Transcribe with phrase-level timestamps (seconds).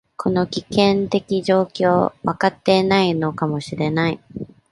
[0.17, 4.19] この危機的状況、分かっていないのかもしれない。